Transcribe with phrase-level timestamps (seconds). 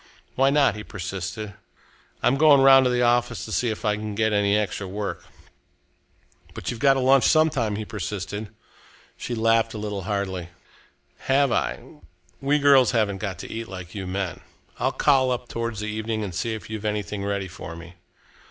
[0.33, 1.53] "Why not?" he persisted.
[2.23, 5.23] "I'm going round to the office to see if I can get any extra work."
[6.55, 8.49] "But you've got to lunch some time," he persisted.
[9.15, 10.49] She laughed a little hardly.
[11.25, 11.77] "Have I?
[12.41, 14.39] We girls haven't got to eat like you men.
[14.79, 17.93] I'll call up towards the evening and see if you've anything ready for me."